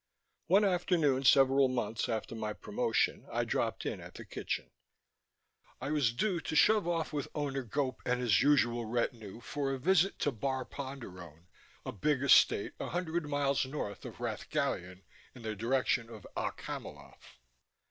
[0.47, 4.71] One afternoon several months after my promotion I dropped in at the kitchen.
[5.79, 9.77] I was due to shove off with Owner Gope and his usual retinue for a
[9.77, 11.45] visit to Bar Ponderone,
[11.85, 15.03] a big estate a hundred miles north of Rath Gallion
[15.35, 17.37] in the direction of Okk Hamiloth.